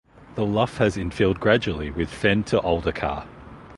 The 0.33 0.43
lough 0.47 0.79
has 0.79 0.97
infilled 0.97 1.39
gradually 1.39 1.91
with 1.91 2.09
fen 2.09 2.43
to 2.45 2.57
alder 2.57 2.91
carr. 2.91 3.27